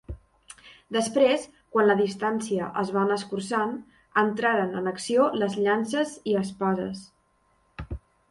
[0.95, 1.43] Després,
[1.75, 3.75] quan la distància es va anar escurçant,
[4.23, 7.05] entraren en acció les llances i espases.